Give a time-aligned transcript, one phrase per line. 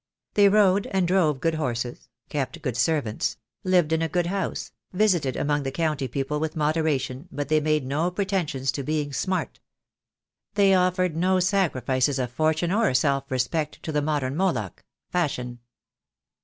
[0.33, 5.35] They rode and drove good horses, kept good servants, lived in a good house, visited
[5.35, 9.59] among the county people with moderation, but they made no pretensions to being "smart."
[10.55, 15.59] They offered no sacri fices of fortune or self respect to the modern Moloch— Fashion.